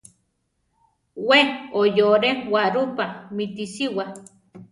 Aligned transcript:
We 1.27 1.39
oyore 1.79 2.29
Guarupa 2.49 3.05
mitisiwa. 3.35 4.05